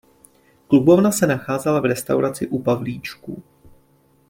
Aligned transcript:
Klubovna 0.67 1.11
se 1.11 1.27
nacházela 1.27 1.79
v 1.79 1.85
restauraci 1.85 2.47
U 2.47 2.59
Pavlíčků. 2.61 3.43